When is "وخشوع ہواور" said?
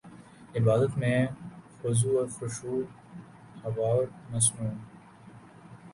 2.21-4.05